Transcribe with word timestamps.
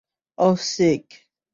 ওহ, 0.37 0.57
sick! 0.71 1.05